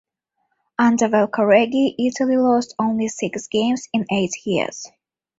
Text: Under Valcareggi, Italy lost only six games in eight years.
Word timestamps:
Under 0.79 1.07
Valcareggi, 1.09 1.93
Italy 1.99 2.35
lost 2.37 2.73
only 2.79 3.07
six 3.07 3.45
games 3.45 3.87
in 3.93 4.07
eight 4.11 4.31
years. 4.47 4.87